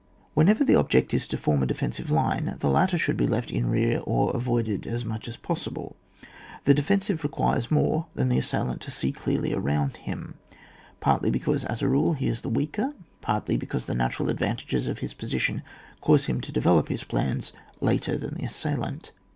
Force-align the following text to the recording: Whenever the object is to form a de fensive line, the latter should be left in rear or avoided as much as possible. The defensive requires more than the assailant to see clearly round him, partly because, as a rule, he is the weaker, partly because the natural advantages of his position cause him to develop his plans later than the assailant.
Whenever 0.33 0.63
the 0.63 0.73
object 0.73 1.13
is 1.13 1.27
to 1.27 1.37
form 1.37 1.61
a 1.61 1.67
de 1.67 1.75
fensive 1.75 2.09
line, 2.09 2.55
the 2.59 2.71
latter 2.71 2.97
should 2.97 3.15
be 3.17 3.27
left 3.27 3.51
in 3.51 3.67
rear 3.67 3.99
or 4.03 4.35
avoided 4.35 4.87
as 4.87 5.05
much 5.05 5.27
as 5.27 5.37
possible. 5.37 5.95
The 6.63 6.73
defensive 6.73 7.23
requires 7.23 7.69
more 7.69 8.07
than 8.15 8.27
the 8.27 8.39
assailant 8.39 8.81
to 8.81 8.89
see 8.89 9.11
clearly 9.11 9.53
round 9.53 9.97
him, 9.97 10.39
partly 11.01 11.29
because, 11.29 11.63
as 11.65 11.83
a 11.83 11.87
rule, 11.87 12.13
he 12.13 12.25
is 12.27 12.41
the 12.41 12.49
weaker, 12.49 12.95
partly 13.21 13.57
because 13.57 13.85
the 13.85 13.93
natural 13.93 14.31
advantages 14.31 14.87
of 14.87 14.97
his 14.97 15.13
position 15.13 15.61
cause 16.01 16.25
him 16.25 16.41
to 16.41 16.51
develop 16.51 16.87
his 16.87 17.03
plans 17.03 17.53
later 17.79 18.17
than 18.17 18.33
the 18.33 18.45
assailant. 18.45 19.11